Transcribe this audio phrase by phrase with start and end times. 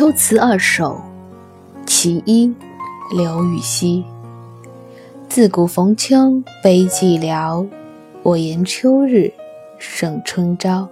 [0.00, 0.98] 秋词二首，
[1.84, 2.54] 其一，
[3.14, 4.02] 刘禹锡。
[5.28, 7.68] 自古逢秋悲寂寥，
[8.22, 9.30] 我言秋日
[9.78, 10.88] 胜春朝。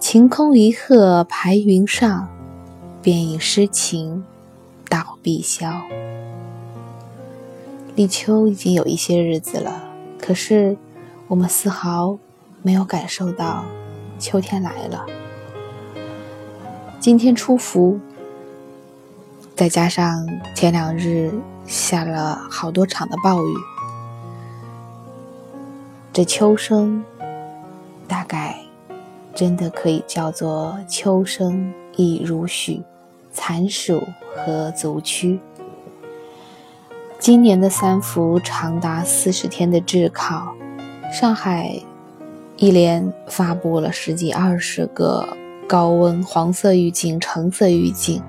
[0.00, 2.26] 晴空一鹤排云上，
[3.02, 4.24] 便引诗情
[4.88, 5.78] 到碧霄。
[7.96, 9.84] 立秋已经有一些日子了，
[10.18, 10.74] 可是
[11.28, 12.16] 我们丝毫
[12.62, 13.66] 没有感受到
[14.18, 15.04] 秋天来了。
[17.06, 18.00] 今天初伏，
[19.54, 21.32] 再加上前两日
[21.64, 23.54] 下了好多场的暴雨，
[26.12, 27.04] 这秋声
[28.08, 28.58] 大概
[29.32, 32.82] 真的可以叫做“秋声亦如许，
[33.30, 34.02] 残暑
[34.34, 35.38] 何足惧”。
[37.20, 40.56] 今年的三伏长达四十天的炙烤，
[41.12, 41.80] 上海
[42.56, 45.36] 一连发布了十几二十个。
[45.68, 48.22] 高温黄色预警、橙色预警，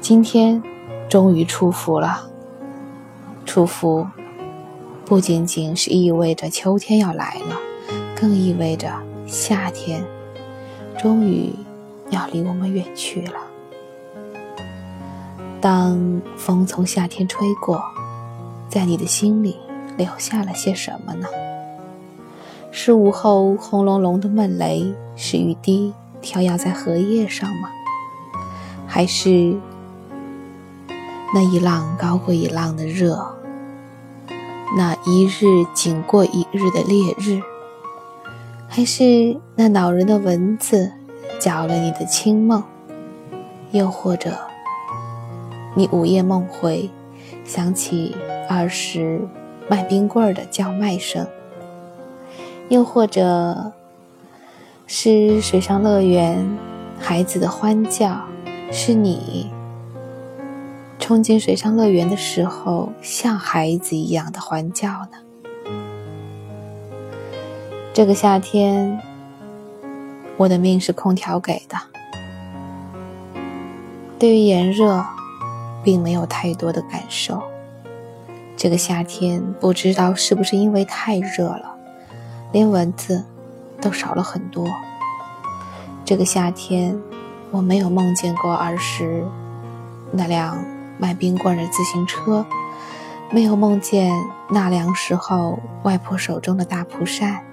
[0.00, 0.62] 今天
[1.06, 2.26] 终于出伏了。
[3.44, 4.06] 出伏
[5.04, 7.56] 不仅仅是意味着秋天要来了，
[8.16, 8.90] 更意味着
[9.26, 10.02] 夏天
[10.98, 11.54] 终于
[12.08, 13.34] 要离我们远去了。
[15.60, 17.82] 当风从夏天吹过，
[18.70, 19.58] 在你的心里
[19.98, 21.28] 留下了些什么呢？
[22.80, 27.68] 是午后轰隆隆的闷雷，是雨滴跳跃在荷叶上吗？
[28.86, 29.56] 还是
[31.34, 33.34] 那一浪高过一浪的热，
[34.76, 37.42] 那一日紧过一日的烈日？
[38.68, 40.92] 还是那恼人的蚊子
[41.40, 42.62] 搅了你的清梦？
[43.72, 44.38] 又或者
[45.74, 46.88] 你午夜梦回，
[47.44, 48.14] 想起
[48.48, 49.20] 儿时
[49.68, 51.26] 卖冰棍的叫卖声？
[52.68, 53.72] 又或者
[54.86, 56.46] 是水上乐园
[56.98, 58.20] 孩子的欢叫，
[58.70, 59.50] 是你
[60.98, 65.72] 冲进水上乐园的时候像孩子一样的欢叫呢？
[67.94, 69.00] 这个夏天，
[70.36, 71.76] 我的命是空调给的，
[74.18, 75.02] 对于炎热，
[75.82, 77.42] 并没有太多的感受。
[78.56, 81.77] 这个夏天，不知道是不是因为太热了。
[82.52, 83.24] 连蚊子
[83.80, 84.66] 都少了很多。
[86.04, 86.98] 这个夏天，
[87.50, 89.24] 我没有梦见过儿时
[90.10, 90.58] 那辆
[90.98, 92.46] 卖冰棍的自行车，
[93.30, 94.10] 没有梦见
[94.48, 97.44] 纳凉时候外婆手中的大蒲扇。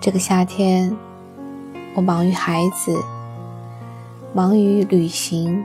[0.00, 0.96] 这个夏天，
[1.94, 2.96] 我忙于孩子，
[4.32, 5.64] 忙于旅行，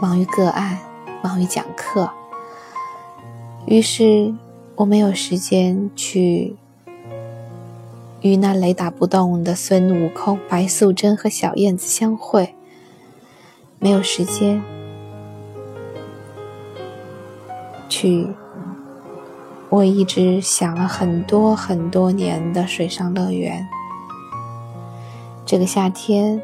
[0.00, 0.78] 忙于个案，
[1.20, 2.08] 忙于讲课，
[3.66, 4.32] 于是
[4.76, 6.56] 我没有时间去。
[8.26, 12.56] 与那雷打不动的孙悟空、白素贞和小燕子相会，
[13.78, 14.60] 没有时间
[17.88, 18.26] 去
[19.68, 23.64] 我一直想了很多很多年的水上乐园。
[25.44, 26.42] 这个夏天，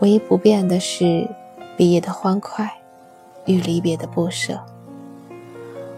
[0.00, 1.26] 唯一不变的是
[1.78, 2.70] 毕业的欢快
[3.46, 4.60] 与离别的不舍。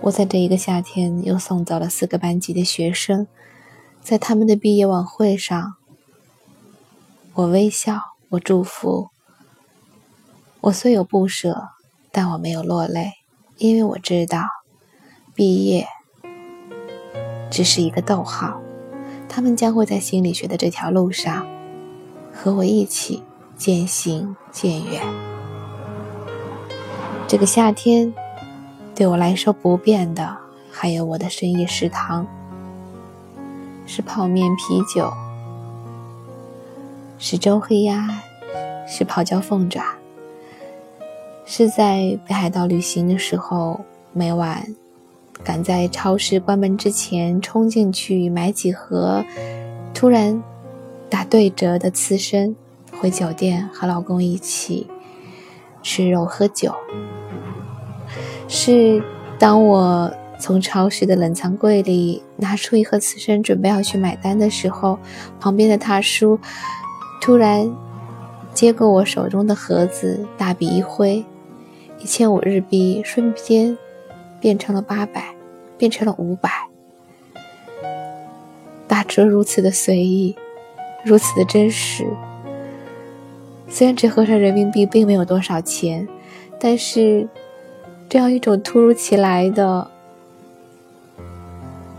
[0.03, 3.29] 我在这一个夏天又送走了四个班级的学生，
[4.01, 5.75] 在他们的毕业晚会上，
[7.35, 9.11] 我微笑，我祝福。
[10.63, 11.69] 我虽有不舍，
[12.11, 13.13] 但我没有落泪，
[13.59, 14.43] 因为我知道，
[15.37, 15.87] 毕业
[17.49, 18.61] 只是一个逗号，
[19.29, 21.47] 他们将会在心理学的这条路上
[22.35, 23.23] 和我一起
[23.57, 25.01] 渐行渐远。
[27.29, 28.13] 这个夏天。
[29.03, 30.37] 对我来说不变的，
[30.71, 32.25] 还有我的深夜食堂，
[33.85, 35.13] 是泡面、啤酒，
[37.19, 38.23] 是周黑鸭，
[38.87, 39.83] 是泡椒凤爪，
[41.45, 43.81] 是在北海道旅行的时候，
[44.13, 44.73] 每晚
[45.43, 49.25] 赶在超市关门之前冲进去买几盒，
[49.93, 50.41] 突然
[51.11, 52.55] 打对折的刺身，
[53.01, 54.87] 回酒店和老公一起
[55.83, 56.73] 吃肉喝酒。
[58.55, 59.03] 是
[59.39, 64.99] 当我从超市的冷藏柜里拿出一盒刺身，准备要去买单的时候，
[65.41, 66.39] 旁边的大叔
[67.19, 67.75] 突然
[68.53, 71.25] 接过我手中的盒子，大笔一挥，
[71.99, 73.79] 一千五日币瞬间
[74.39, 75.35] 变成了八百，
[75.79, 76.51] 变成了五百，
[78.87, 80.37] 打折如此的随意，
[81.07, 82.07] 如此的真实。
[83.67, 86.07] 虽然折合成人民币并没有多少钱，
[86.61, 87.27] 但是。
[88.13, 89.91] 这样一种突如其来的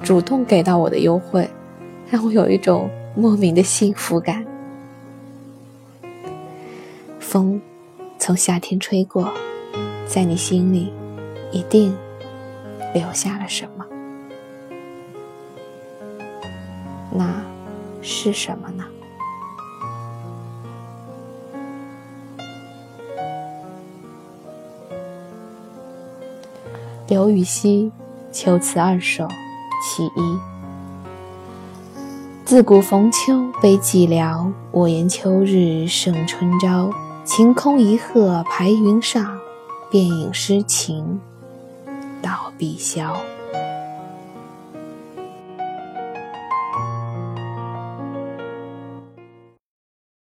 [0.04, 1.50] 主动给到我的优惠，
[2.08, 4.46] 让我有一种莫名的幸福感。
[7.20, 7.60] 风
[8.20, 9.34] 从夏天吹过，
[10.06, 10.94] 在你心里
[11.52, 11.98] 一定
[12.94, 13.84] 留下了什么？
[17.12, 17.42] 那
[18.04, 18.86] 是什么呢？
[27.14, 27.92] 刘禹锡
[28.36, 29.26] 《秋词二首·
[29.86, 30.20] 其一》：
[32.44, 36.90] 自古逢秋悲寂寥，我言秋日胜春朝。
[37.24, 39.38] 晴空一鹤排云上，
[39.92, 41.22] 便引诗情
[42.20, 43.16] 到碧霄。